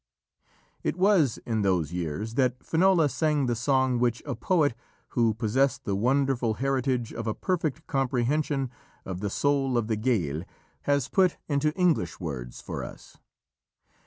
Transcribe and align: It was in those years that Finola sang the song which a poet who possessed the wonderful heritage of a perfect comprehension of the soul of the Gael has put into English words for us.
It 0.81 0.97
was 0.97 1.37
in 1.45 1.61
those 1.61 1.93
years 1.93 2.33
that 2.33 2.65
Finola 2.65 3.07
sang 3.07 3.45
the 3.45 3.55
song 3.55 3.99
which 3.99 4.23
a 4.25 4.33
poet 4.33 4.73
who 5.09 5.35
possessed 5.35 5.83
the 5.85 5.95
wonderful 5.95 6.55
heritage 6.55 7.13
of 7.13 7.27
a 7.27 7.35
perfect 7.35 7.85
comprehension 7.85 8.71
of 9.05 9.19
the 9.19 9.29
soul 9.29 9.77
of 9.77 9.85
the 9.85 9.95
Gael 9.95 10.41
has 10.89 11.07
put 11.07 11.37
into 11.47 11.71
English 11.75 12.19
words 12.19 12.61
for 12.61 12.83
us. 12.83 13.19